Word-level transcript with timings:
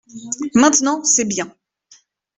Maintenant 0.55 1.03
c’est 1.05 1.25
bien. 1.25 1.55